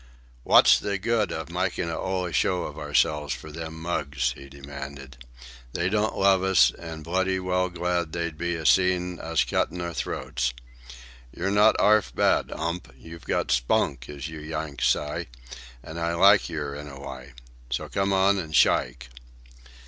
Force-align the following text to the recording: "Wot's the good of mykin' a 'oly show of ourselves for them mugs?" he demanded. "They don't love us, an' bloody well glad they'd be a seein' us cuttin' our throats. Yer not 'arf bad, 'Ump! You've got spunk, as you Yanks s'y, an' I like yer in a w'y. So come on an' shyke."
"Wot's 0.43 0.79
the 0.79 0.97
good 0.97 1.31
of 1.31 1.51
mykin' 1.51 1.87
a 1.87 1.95
'oly 1.99 2.33
show 2.33 2.63
of 2.63 2.75
ourselves 2.75 3.35
for 3.35 3.51
them 3.51 3.79
mugs?" 3.79 4.33
he 4.35 4.49
demanded. 4.49 5.15
"They 5.73 5.89
don't 5.89 6.17
love 6.17 6.41
us, 6.41 6.71
an' 6.71 7.03
bloody 7.03 7.39
well 7.39 7.69
glad 7.69 8.11
they'd 8.11 8.35
be 8.35 8.55
a 8.55 8.65
seein' 8.65 9.19
us 9.19 9.43
cuttin' 9.43 9.79
our 9.79 9.93
throats. 9.93 10.55
Yer 11.31 11.51
not 11.51 11.79
'arf 11.79 12.15
bad, 12.15 12.51
'Ump! 12.51 12.91
You've 12.97 13.25
got 13.25 13.51
spunk, 13.51 14.09
as 14.09 14.27
you 14.27 14.39
Yanks 14.39 14.87
s'y, 14.91 15.27
an' 15.83 15.99
I 15.99 16.15
like 16.15 16.49
yer 16.49 16.73
in 16.73 16.87
a 16.87 16.95
w'y. 16.95 17.33
So 17.69 17.87
come 17.87 18.11
on 18.11 18.39
an' 18.39 18.53
shyke." 18.53 19.07